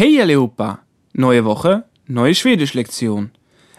Hey 0.00 0.18
allihopa! 0.18 0.78
Neue 1.12 1.44
Woche, 1.44 1.84
neue 2.06 2.34
Schwedisch-Lektion. 2.34 3.32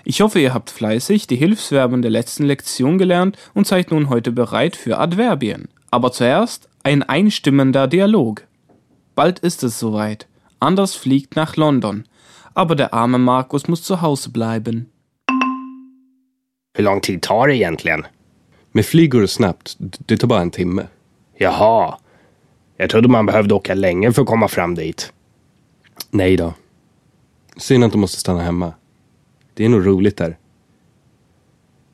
Ich 0.03 0.21
hoffe, 0.21 0.39
ihr 0.39 0.53
habt 0.53 0.69
fleißig 0.69 1.25
die 1.25 1.35
Hilfsverben 1.35 2.03
der 2.03 2.11
letzten 2.11 2.43
Lektion 2.43 2.99
gelernt 2.99 3.39
und 3.55 3.65
seid 3.65 3.89
nun 3.89 4.07
heute 4.07 4.31
bereit 4.31 4.75
für 4.75 4.99
Adverbien. 4.99 5.67
Aber 5.89 6.11
zuerst 6.11 6.69
ein 6.83 7.01
einstimmender 7.01 7.87
Dialog. 7.87 8.45
Bald 9.15 9.39
ist 9.39 9.63
es 9.63 9.79
soweit. 9.79 10.27
Anders 10.59 10.93
fliegt 10.93 11.35
nach 11.35 11.55
London. 11.55 12.03
Aber 12.53 12.75
der 12.75 12.93
arme 12.93 13.17
Markus 13.17 13.67
muss 13.67 13.81
zu 13.81 14.03
Hause 14.03 14.29
bleiben. 14.29 14.91
Hur 16.77 16.83
lång 16.83 17.01
tid 17.01 17.23
tar 17.23 17.47
det 17.47 17.55
egentligen? 17.55 18.05
Med 18.73 18.85
flyg 18.85 19.11
går 19.11 19.21
det 19.21 19.31
snabbt. 19.31 19.75
Det 19.79 20.17
tar 20.17 20.27
bara 20.27 20.41
en 20.41 20.51
timme. 20.51 20.87
Jaha. 21.39 21.97
Jag 22.77 22.89
trodde 22.89 23.07
man 23.07 23.25
behövde 23.25 23.55
åka 23.55 23.73
länge 23.73 24.11
för 24.13 24.21
att 24.21 24.27
komma 24.27 24.47
fram 24.47 24.75
dit. 24.75 25.13
Nej 26.11 26.37
då. 26.37 26.53
Synd 27.57 27.83
att 27.83 27.91
du 27.91 27.97
måste 27.97 28.19
stanna 28.19 28.41
hemma. 28.41 28.73
Det 29.53 29.65
är 29.65 29.69
nog 29.69 29.85
roligt 29.85 30.17
där. 30.17 30.37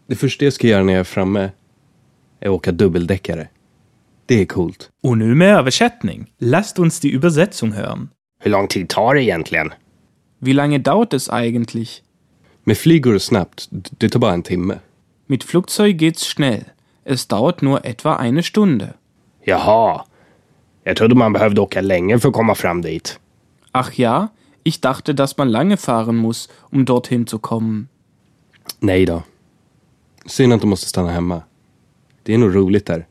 Det 0.07 0.15
första 0.15 0.45
jag 0.45 0.53
ska 0.53 0.67
göra 0.67 0.83
när 0.83 0.93
jag 0.93 0.99
är 0.99 1.03
framme 1.03 1.51
är 2.39 2.49
åka 2.49 2.71
dubbeldäckare. 2.71 3.47
Det 4.25 4.41
är 4.41 4.45
coolt. 4.45 4.89
Und 5.03 5.19
nu 5.19 5.35
med 5.35 5.55
Översättning. 5.57 6.31
Lasst 6.39 6.79
uns 6.79 6.99
die 6.99 7.11
Übersetzung 7.11 7.71
hören. 7.71 8.09
Hur 8.39 8.51
lång 8.51 8.67
tid 8.67 8.89
tar 8.89 9.15
det 9.15 9.23
egentligen? 9.23 9.71
Wie 10.39 10.53
lange 10.53 10.77
dauert 10.77 11.13
es 11.13 11.29
eigentlich? 11.29 12.03
Med 12.63 12.77
flyg 12.77 13.03
går 13.03 13.13
det 13.13 13.19
snabbt. 13.19 13.67
Det 13.71 14.09
tar 14.09 14.19
bara 14.19 14.33
en 14.33 14.43
timme. 14.43 14.79
Mit 15.27 15.43
Flugzeug 15.43 16.01
geht's 16.01 16.35
schnell. 16.35 16.63
Es 17.05 17.27
dauert 17.27 17.61
nur 17.61 17.79
etwa 17.83 18.17
eine 18.17 18.43
Stunde. 18.43 18.93
Jaha. 19.43 20.05
Jag 20.83 20.97
trodde 20.97 21.15
man 21.15 21.33
behövde 21.33 21.61
åka 21.61 21.81
länge 21.81 22.19
för 22.19 22.29
att 22.29 22.35
komma 22.35 22.55
fram 22.55 22.81
dit. 22.81 23.19
Ach 23.71 23.93
ja, 23.93 24.29
ich 24.63 24.81
dachte, 24.81 25.15
dass 25.15 25.37
man 25.37 25.49
lange 25.49 25.77
fahren 25.77 26.17
muss, 26.17 26.49
um 26.71 26.85
dorthin 26.85 27.27
zu 27.27 27.39
kommen. 27.39 27.89
Nej 28.79 29.05
då. 29.05 29.23
Synd 30.25 30.53
att 30.53 30.61
du 30.61 30.67
måste 30.67 30.89
stanna 30.89 31.11
hemma. 31.11 31.41
Det 32.23 32.33
är 32.33 32.37
nog 32.37 32.55
roligt 32.55 32.85
där. 32.85 33.07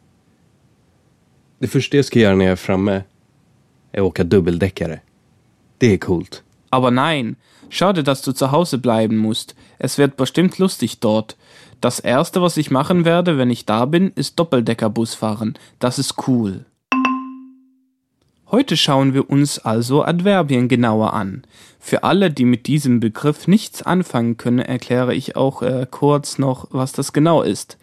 Det 1.58 1.68
första 1.68 1.96
jag 1.96 2.04
ska 2.04 2.18
göra 2.18 2.36
när 2.36 2.44
jag 2.44 2.52
är 2.52 2.56
framme 2.56 3.02
är 3.92 4.00
åka 4.00 4.24
dubbeldäckare. 4.24 5.00
Det 5.78 5.92
är 5.92 5.98
coolt. 5.98 6.42
Aber 6.70 6.90
nein, 6.90 7.36
schade, 7.70 8.02
dass 8.02 8.22
du 8.22 8.32
zu 8.32 8.46
Hause 8.46 8.78
bleiben 8.78 9.16
musst. 9.16 9.54
Es 9.78 9.98
wird 9.98 10.16
bestimmt 10.16 10.58
lustig 10.58 11.00
dort. 11.00 11.36
Das 11.80 12.00
erste, 12.00 12.40
was 12.40 12.56
ich 12.56 12.70
machen 12.70 13.04
werde, 13.04 13.38
wenn 13.38 13.50
ich 13.50 13.64
da 13.64 13.84
bin, 13.86 14.12
ist 14.16 14.38
Doppeldeckerbus 14.38 15.14
fahren. 15.14 15.58
Das 15.78 15.98
ist 15.98 16.16
cool. 16.28 16.64
Heute 18.48 18.76
schauen 18.76 19.12
wir 19.12 19.28
uns 19.28 19.58
also 19.58 20.04
Adverbien 20.04 20.68
genauer 20.68 21.14
an. 21.14 21.42
Für 21.80 22.04
alle, 22.04 22.30
die 22.30 22.44
mit 22.44 22.68
diesem 22.68 23.00
Begriff 23.00 23.48
nichts 23.48 23.82
anfangen 23.82 24.36
können, 24.36 24.60
erkläre 24.60 25.16
ich 25.16 25.34
auch 25.34 25.62
äh, 25.62 25.84
kurz 25.90 26.38
noch, 26.38 26.68
was 26.70 26.92
das 26.92 27.12
genau 27.12 27.42
ist. 27.42 27.76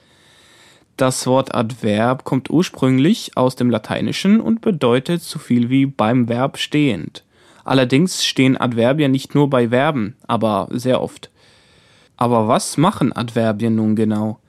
Das 0.95 1.27
Wort 1.27 1.53
Adverb 1.53 2.23
kommt 2.23 2.49
ursprünglich 2.49 3.35
aus 3.35 3.57
dem 3.57 3.69
Lateinischen 3.69 4.39
und 4.39 4.61
bedeutet 4.61 5.21
so 5.21 5.37
viel 5.37 5.69
wie 5.69 5.85
beim 5.85 6.29
Verb 6.29 6.57
stehend. 6.57 7.25
Allerdings 7.65 8.25
stehen 8.25 8.55
Adverbien 8.55 9.11
nicht 9.11 9.35
nur 9.35 9.49
bei 9.49 9.67
Verben, 9.67 10.15
aber 10.27 10.69
sehr 10.71 11.01
oft. 11.01 11.29
Aber 12.15 12.47
was 12.47 12.77
machen 12.77 13.11
Adverbien 13.11 13.75
nun 13.75 13.97
genau? 13.97 14.39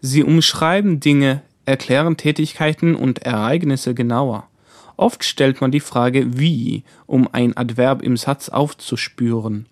Sie 0.00 0.22
umschreiben 0.22 1.00
Dinge, 1.00 1.42
erklären 1.64 2.16
Tätigkeiten 2.16 2.94
und 2.94 3.20
Ereignisse 3.20 3.92
genauer. 3.94 4.46
Oft 5.02 5.24
stellt 5.24 5.60
man 5.60 5.72
die 5.72 5.80
Frage 5.80 6.38
wie, 6.38 6.84
um 7.06 7.28
ein 7.32 7.56
Adverb 7.56 8.02
im 8.02 8.16
Satz 8.16 8.48
aufzuspüren. 8.48 9.66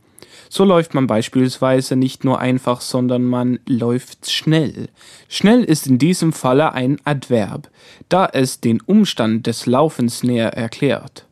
So 0.48 0.64
läuft 0.64 0.92
man 0.92 1.06
beispielsweise 1.06 1.94
nicht 1.94 2.24
nur 2.24 2.40
einfach, 2.40 2.80
sondern 2.80 3.22
man 3.22 3.60
läuft 3.64 4.28
schnell. 4.28 4.88
Schnell 5.28 5.62
ist 5.62 5.86
in 5.86 5.98
diesem 5.98 6.32
Falle 6.32 6.72
ein 6.72 7.00
Adverb, 7.04 7.70
da 8.08 8.26
es 8.26 8.60
den 8.60 8.80
Umstand 8.80 9.46
des 9.46 9.66
Laufens 9.66 10.24
näher 10.24 10.54
erklärt. 10.54 11.28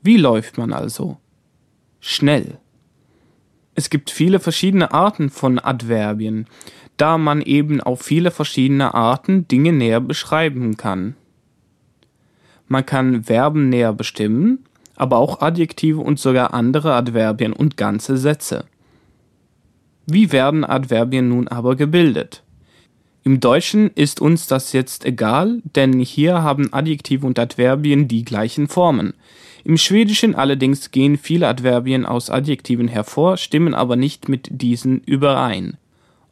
Wie 0.00 0.16
läuft 0.16 0.56
man 0.56 0.72
also? 0.72 1.16
Schnell. 1.98 2.58
Es 3.74 3.90
gibt 3.90 4.10
viele 4.10 4.38
verschiedene 4.38 4.92
Arten 4.92 5.28
von 5.28 5.58
Adverbien, 5.58 6.46
da 6.96 7.18
man 7.18 7.42
eben 7.42 7.80
auf 7.80 8.00
viele 8.00 8.30
verschiedene 8.30 8.94
Arten 8.94 9.48
Dinge 9.48 9.72
näher 9.72 10.00
beschreiben 10.00 10.76
kann. 10.76 11.16
Man 12.68 12.86
kann 12.86 13.24
Verben 13.24 13.68
näher 13.68 13.92
bestimmen, 13.92 14.64
aber 14.94 15.16
auch 15.16 15.40
Adjektive 15.40 16.00
und 16.00 16.18
sogar 16.18 16.54
andere 16.54 16.94
Adverbien 16.94 17.52
und 17.52 17.76
ganze 17.76 18.16
Sätze. 18.16 18.64
Wie 20.06 20.32
werden 20.32 20.64
Adverbien 20.64 21.28
nun 21.28 21.48
aber 21.48 21.76
gebildet? 21.76 22.42
Im 23.24 23.40
Deutschen 23.40 23.90
ist 23.94 24.20
uns 24.20 24.46
das 24.46 24.72
jetzt 24.72 25.04
egal, 25.04 25.60
denn 25.76 26.00
hier 26.00 26.42
haben 26.42 26.72
Adjektive 26.72 27.26
und 27.26 27.38
Adverbien 27.38 28.08
die 28.08 28.24
gleichen 28.24 28.68
Formen. 28.68 29.12
Im 29.64 29.76
Schwedischen 29.76 30.34
allerdings 30.34 30.92
gehen 30.92 31.18
viele 31.18 31.46
Adverbien 31.46 32.06
aus 32.06 32.30
Adjektiven 32.30 32.88
hervor, 32.88 33.36
stimmen 33.36 33.74
aber 33.74 33.96
nicht 33.96 34.28
mit 34.28 34.48
diesen 34.50 35.00
überein. 35.00 35.76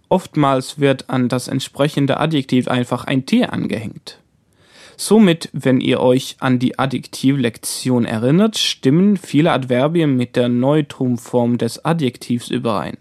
Oftmals 0.09 0.79
wird 0.79 1.11
an 1.11 1.29
das 1.29 1.49
entsprechende 1.49 2.19
Adjektiv 2.19 2.69
einfach 2.69 3.05
ein 3.05 3.27
T 3.27 3.45
angehängt. 3.45 4.21
Somit, 4.97 5.51
wenn 5.53 5.81
ihr 5.81 6.01
euch 6.01 6.37
an 6.41 6.59
die 6.59 6.79
Adjektivlektion 6.79 8.07
erinnert, 8.07 8.57
stimmen 8.57 9.19
viele 9.19 9.53
Adverbien 9.53 10.17
mit 10.17 10.37
der 10.37 10.49
Neutrum-Form 10.49 11.59
des 11.59 11.85
Adjektivs 11.85 12.49
überein. 12.49 12.97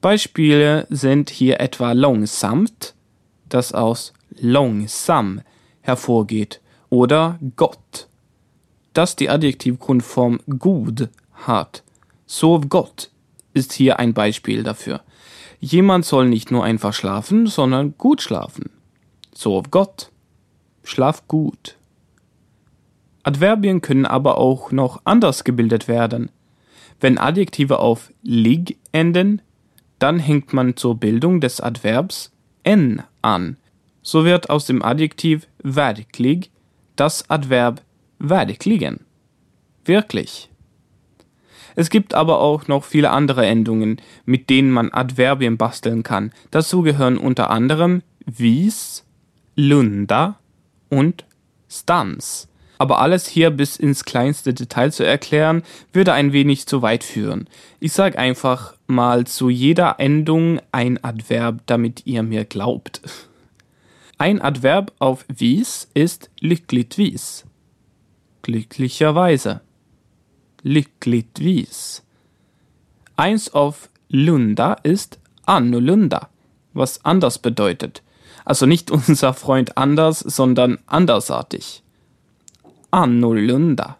Beispiele 0.00 0.86
sind 0.90 1.30
hier 1.30 1.60
etwa 1.60 1.92
långsamt, 1.92 2.94
das 3.48 3.72
aus 3.72 4.12
långsam 4.40 5.40
hervorgeht, 5.82 6.60
oder 6.90 7.38
Gott, 7.56 8.08
das 8.92 9.14
die 9.14 9.30
Adjektivgrundform 9.30 10.40
gut 10.58 11.08
hat. 11.32 11.82
Sov 12.26 12.68
Gott 12.68 13.10
ist 13.54 13.72
hier 13.72 13.98
ein 13.98 14.14
Beispiel 14.14 14.62
dafür. 14.62 15.02
Jemand 15.60 16.04
soll 16.04 16.28
nicht 16.28 16.50
nur 16.50 16.64
einfach 16.64 16.92
schlafen, 16.92 17.46
sondern 17.46 17.94
gut 17.98 18.22
schlafen. 18.22 18.70
Sov 19.32 19.70
Gott. 19.70 20.10
Schlaf 20.88 21.28
gut. 21.28 21.76
Adverbien 23.22 23.82
können 23.82 24.06
aber 24.06 24.38
auch 24.38 24.72
noch 24.72 25.02
anders 25.04 25.44
gebildet 25.44 25.86
werden. 25.86 26.30
Wenn 26.98 27.18
Adjektive 27.18 27.78
auf 27.78 28.10
lig 28.22 28.78
enden, 28.90 29.42
dann 29.98 30.18
hängt 30.18 30.54
man 30.54 30.76
zur 30.76 30.96
Bildung 30.96 31.42
des 31.42 31.60
Adverbs 31.60 32.32
n 32.62 33.02
an. 33.20 33.58
So 34.00 34.24
wird 34.24 34.48
aus 34.48 34.64
dem 34.64 34.82
Adjektiv 34.82 35.46
verklig 35.62 36.50
das 36.96 37.28
Adverb 37.28 37.82
verkligen. 38.18 39.00
Wirklich. 39.84 40.48
Es 41.76 41.90
gibt 41.90 42.14
aber 42.14 42.40
auch 42.40 42.66
noch 42.66 42.84
viele 42.84 43.10
andere 43.10 43.44
Endungen, 43.44 44.00
mit 44.24 44.48
denen 44.48 44.70
man 44.70 44.90
Adverbien 44.90 45.58
basteln 45.58 46.02
kann. 46.02 46.32
Dazu 46.50 46.80
gehören 46.80 47.18
unter 47.18 47.50
anderem 47.50 48.02
vis, 48.24 49.04
lunda 49.54 50.38
und 50.88 51.24
stans. 51.68 52.48
Aber 52.78 53.00
alles 53.00 53.26
hier 53.26 53.50
bis 53.50 53.76
ins 53.76 54.04
kleinste 54.04 54.54
Detail 54.54 54.92
zu 54.92 55.04
erklären, 55.04 55.62
würde 55.92 56.12
ein 56.12 56.32
wenig 56.32 56.66
zu 56.66 56.80
weit 56.80 57.02
führen. 57.02 57.48
Ich 57.80 57.92
sage 57.92 58.18
einfach 58.18 58.74
mal 58.86 59.26
zu 59.26 59.50
jeder 59.50 59.98
Endung 59.98 60.60
ein 60.70 61.02
Adverb, 61.02 61.62
damit 61.66 62.06
ihr 62.06 62.22
mir 62.22 62.44
glaubt. 62.44 63.00
Ein 64.20 64.42
Adverb 64.42 64.92
auf 64.98 65.24
vis 65.28 65.88
ist 65.94 66.28
lyckligtvis. 66.40 67.44
Glücklicherweise. 68.42 69.60
Lyckligtvis. 70.64 72.02
Eins 73.14 73.54
auf 73.54 73.88
lunda 74.08 74.72
ist 74.82 75.20
annorlunda, 75.46 76.30
was 76.72 77.04
anders 77.04 77.38
bedeutet. 77.38 78.02
Also 78.48 78.64
nicht 78.64 78.90
unser 79.08 79.34
Freund 79.34 79.76
anders, 79.76 80.20
sondern 80.20 80.78
andersartig. 80.86 81.82
Annorlunda. 82.90 83.98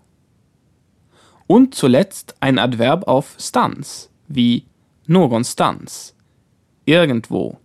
Und 1.47 1.75
zuletzt 1.75 2.35
ein 2.41 2.59
Adverb 2.59 3.07
auf 3.07 3.37
stans, 3.39 4.11
wie 4.27 4.65
någonstans. 5.07 6.15
Irgendwo. 6.87 7.59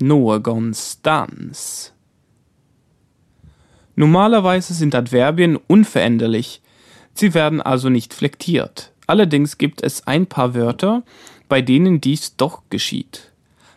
Någonstans. 0.00 1.92
Normalerweise 3.96 4.74
sind 4.74 4.94
Adverbien 4.94 5.56
unveränderlich. 5.56 6.62
Sie 7.14 7.34
werden 7.34 7.60
also 7.60 7.88
nicht 7.88 8.14
flektiert. 8.14 8.92
Allerdings 9.08 9.58
gibt 9.58 9.82
es 9.82 10.06
ein 10.06 10.26
paar 10.26 10.54
Wörter, 10.54 11.02
bei 11.48 11.62
denen 11.62 12.00
dies 12.00 12.36
doch 12.36 12.62
geschieht. 12.70 13.27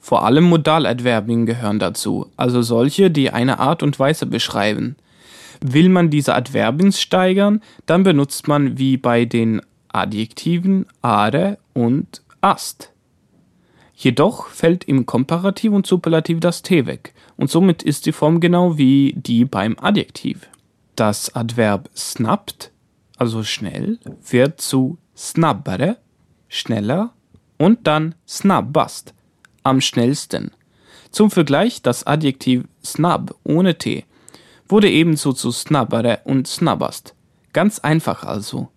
Vor 0.01 0.25
allem 0.25 0.45
Modaladverbien 0.45 1.45
gehören 1.45 1.77
dazu, 1.77 2.31
also 2.35 2.63
solche, 2.63 3.11
die 3.11 3.29
eine 3.29 3.59
Art 3.59 3.83
und 3.83 3.99
Weise 3.99 4.25
beschreiben. 4.25 4.95
Will 5.63 5.89
man 5.89 6.09
diese 6.09 6.33
Adverbien 6.33 6.91
steigern, 6.91 7.61
dann 7.85 8.03
benutzt 8.03 8.47
man 8.47 8.79
wie 8.79 8.97
bei 8.97 9.25
den 9.25 9.61
Adjektiven 9.89 10.87
are 11.03 11.59
und 11.73 12.23
ast. 12.41 12.91
Jedoch 13.93 14.47
fällt 14.47 14.85
im 14.85 15.05
Komparativ 15.05 15.71
und 15.71 15.85
Superlativ 15.85 16.39
das 16.39 16.63
T 16.63 16.87
weg 16.87 17.13
und 17.37 17.51
somit 17.51 17.83
ist 17.83 18.07
die 18.07 18.11
Form 18.11 18.39
genau 18.39 18.79
wie 18.79 19.13
die 19.15 19.45
beim 19.45 19.77
Adjektiv. 19.79 20.49
Das 20.95 21.35
Adverb 21.35 21.91
snabbt, 21.95 22.71
also 23.17 23.43
schnell, 23.43 23.99
wird 24.27 24.59
zu 24.59 24.97
snabbare, 25.15 25.97
schneller 26.47 27.13
und 27.59 27.85
dann 27.85 28.15
snabbast, 28.27 29.13
am 29.63 29.81
schnellsten. 29.81 30.51
Zum 31.11 31.29
Vergleich 31.29 31.81
das 31.81 32.07
Adjektiv 32.07 32.63
snab 32.83 33.35
ohne 33.43 33.77
T 33.77 34.05
wurde 34.71 34.89
ebenso 34.89 35.33
zu 35.33 35.51
snabbare 35.51 36.21
und 36.23 36.47
snabbast. 36.47 37.13
Ganz 37.53 37.79
einfach 37.79 38.23
also. 38.23 38.69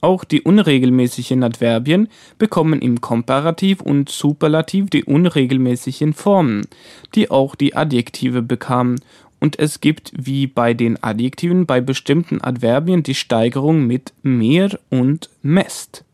Auch 0.00 0.24
die 0.24 0.42
unregelmäßigen 0.42 1.42
Adverbien 1.42 2.08
bekommen 2.38 2.80
im 2.80 3.00
Komparativ 3.00 3.80
und 3.80 4.08
Superlativ 4.08 4.90
die 4.90 5.04
unregelmäßigen 5.04 6.14
Formen, 6.14 6.66
die 7.14 7.30
auch 7.30 7.54
die 7.54 7.76
Adjektive 7.76 8.42
bekamen, 8.42 9.00
und 9.40 9.58
es 9.58 9.80
gibt 9.80 10.12
wie 10.16 10.48
bei 10.48 10.74
den 10.74 11.00
Adjektiven 11.02 11.66
bei 11.66 11.80
bestimmten 11.80 12.40
Adverbien 12.40 13.04
die 13.04 13.14
Steigerung 13.14 13.86
mit 13.86 14.12
mehr 14.22 14.78
und 14.90 15.30
mest. 15.42 16.04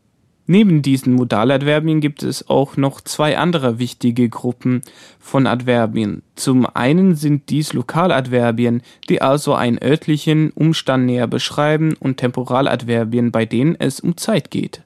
Neben 0.47 0.83
diesen 0.83 1.13
Modaladverbien 1.13 2.01
gibt 2.01 2.21
es 2.21 2.49
auch 2.49 2.77
noch 2.77 3.01
zwei 3.01 3.37
andere 3.37 3.79
wichtige 3.79 4.29
Gruppen 4.29 4.81
von 5.19 5.47
Adverbien. 5.47 6.21
Zum 6.35 6.67
einen 6.67 7.15
sind 7.15 7.49
dies 7.49 7.73
Lokaladverbien, 7.73 8.83
die 9.09 9.23
also 9.23 9.55
einen 9.55 9.81
örtlichen 9.81 10.51
Umstand 10.51 11.07
näher 11.07 11.25
beschreiben, 11.25 11.95
und 11.99 12.17
Temporaladverbien, 12.17 13.31
bei 13.31 13.45
denen 13.45 13.75
es 13.79 13.99
um 13.99 14.17
Zeit 14.17 14.51
geht. 14.51 14.83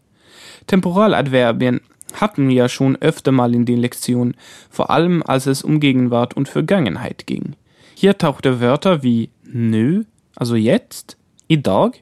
Temporaladverbien 0.67 1.81
hatten 2.13 2.47
wir 2.47 2.55
ja 2.55 2.69
schon 2.69 2.95
öfter 2.95 3.33
mal 3.33 3.53
in 3.53 3.65
den 3.65 3.79
Lektionen, 3.79 4.35
vor 4.69 4.89
allem 4.89 5.21
als 5.23 5.45
es 5.45 5.61
um 5.63 5.81
Gegenwart 5.81 6.37
und 6.37 6.47
Vergangenheit 6.47 7.27
ging. 7.27 7.55
Hier 7.95 8.17
tauchte 8.17 8.61
Wörter 8.61 9.03
wie 9.03 9.29
nö, 9.43 10.03
also 10.35 10.55
jetzt, 10.55 11.17
idag, 11.49 11.97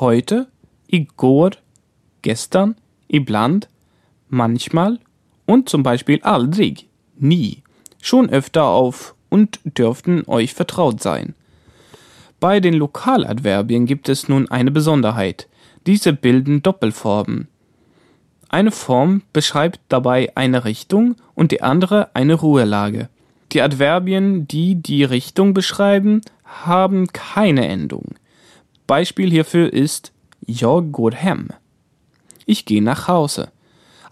heute, 0.00 0.48
igår, 0.88 1.50
gestern, 2.22 2.76
ibland, 3.14 3.68
manchmal 4.28 4.98
und 5.46 5.68
zum 5.68 5.82
Beispiel 5.82 6.20
aldrig, 6.22 6.88
nie, 7.16 7.62
schon 8.02 8.28
öfter 8.28 8.64
auf 8.64 9.14
und 9.28 9.60
dürften 9.64 10.24
euch 10.26 10.54
vertraut 10.54 11.00
sein. 11.00 11.34
Bei 12.40 12.60
den 12.60 12.74
Lokaladverbien 12.74 13.86
gibt 13.86 14.08
es 14.08 14.28
nun 14.28 14.50
eine 14.50 14.70
Besonderheit. 14.70 15.48
Diese 15.86 16.12
bilden 16.12 16.62
Doppelformen. 16.62 17.48
Eine 18.48 18.70
Form 18.70 19.22
beschreibt 19.32 19.80
dabei 19.88 20.30
eine 20.34 20.64
Richtung 20.64 21.16
und 21.34 21.52
die 21.52 21.62
andere 21.62 22.14
eine 22.14 22.34
Ruhelage. 22.34 23.08
Die 23.52 23.62
Adverbien, 23.62 24.46
die 24.46 24.74
die 24.76 25.04
Richtung 25.04 25.54
beschreiben, 25.54 26.20
haben 26.44 27.08
keine 27.08 27.66
Endung. 27.66 28.14
Beispiel 28.86 29.30
hierfür 29.30 29.72
ist 29.72 30.12
Jag 30.46 30.92
går 30.92 31.12
hem. 31.12 31.48
Ich 32.46 32.64
gehe 32.64 32.82
nach 32.82 33.08
Hause. 33.08 33.50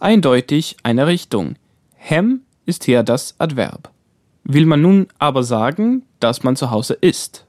Eindeutig 0.00 0.76
eine 0.82 1.06
Richtung. 1.06 1.56
Hem 1.94 2.43
ist 2.67 2.84
hier 2.84 3.02
das 3.02 3.34
Adverb. 3.38 3.90
Will 4.44 4.67
man 4.67 4.82
nun 4.82 5.06
aber 5.19 5.43
sagen, 5.43 6.02
dass 6.19 6.43
man 6.43 6.56
zu 6.56 6.70
Hause 6.70 6.94
ist, 6.94 7.46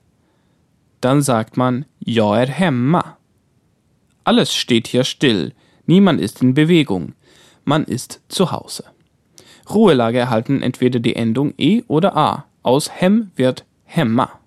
dann 1.02 1.22
sagt 1.22 1.58
man 1.58 1.86
Jag 2.00 2.38
är 2.38 2.48
hemma. 2.48 3.18
Alles 4.24 4.54
steht 4.54 4.88
hier 4.88 5.04
still, 5.04 5.54
niemand 5.86 6.22
ist 6.22 6.42
in 6.42 6.54
Bewegung, 6.54 7.14
man 7.66 7.84
ist 7.84 8.22
zu 8.30 8.52
Hause. 8.52 8.86
Ruhelage 9.70 10.20
erhalten 10.20 10.62
entweder 10.62 11.00
die 11.00 11.16
Endung 11.16 11.54
e 11.58 11.84
oder 11.88 12.16
a. 12.16 12.46
Aus 12.62 12.90
hem 13.02 13.32
wird 13.36 13.66
hemma. 13.84 14.40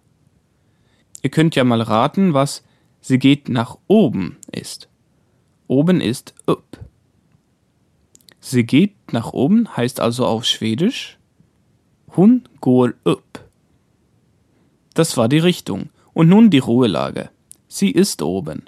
Ihr 1.23 1.31
könnt 1.31 1.57
ja 1.57 1.65
mal 1.65 1.83
raten, 1.83 2.33
was 2.33 2.63
sie 3.01 3.19
geht 3.19 3.49
nach 3.49 3.77
oben 3.87 4.37
ist. 4.51 4.89
Oben 5.69 6.01
ist 6.01 6.35
upp. 6.47 6.79
Sie 8.41 8.65
geht 8.65 9.13
nach 9.13 9.33
oben 9.33 9.77
heißt 9.77 10.01
also 10.01 10.27
auf 10.27 10.45
Schwedisch 10.45 11.19
Hun 12.17 12.49
går 12.61 12.95
upp. 13.05 13.45
Das 14.95 15.17
war 15.17 15.29
die 15.29 15.39
Richtung. 15.39 15.91
Und 16.15 16.29
nun 16.29 16.49
die 16.49 16.59
Ruhelage. 16.59 17.31
Sie 17.69 17.91
ist 17.91 18.23
oben. 18.23 18.65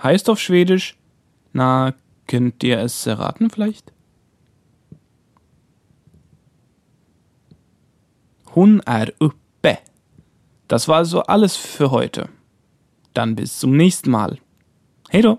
Heißt 0.00 0.30
auf 0.30 0.38
Schwedisch, 0.38 0.96
na, 1.52 1.94
könnt 2.28 2.62
ihr 2.62 2.78
es 2.78 3.04
erraten 3.06 3.50
vielleicht? 3.50 3.92
Hun 8.54 8.80
är 8.80 9.12
uppe. 9.18 9.78
Das 10.68 10.86
war 10.86 10.98
also 10.98 11.22
alles 11.22 11.56
für 11.56 11.90
heute. 11.90 12.28
Dann 13.14 13.34
bis 13.34 13.58
zum 13.58 13.76
nächsten 13.76 14.10
Mal. 14.10 14.38
Hey 15.08 15.22
do! 15.22 15.38